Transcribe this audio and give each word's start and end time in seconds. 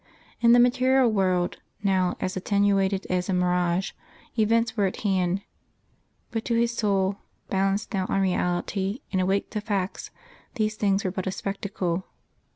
In 0.39 0.51
the 0.51 0.59
material 0.59 1.11
world, 1.11 1.57
now 1.83 2.17
as 2.19 2.35
attenuated 2.35 3.05
as 3.11 3.29
a 3.29 3.33
mirage, 3.33 3.91
events 4.35 4.75
were 4.75 4.87
at 4.87 5.01
hand; 5.01 5.43
but 6.31 6.43
to 6.45 6.55
his 6.55 6.75
soul, 6.75 7.17
balanced 7.51 7.93
now 7.93 8.07
on 8.09 8.19
reality 8.19 9.01
and 9.11 9.21
awake 9.21 9.51
to 9.51 9.61
facts, 9.61 10.09
these 10.55 10.73
things 10.75 11.03
were 11.03 11.11
but 11.11 11.27
a 11.27 11.31
spectacle.... 11.31 12.07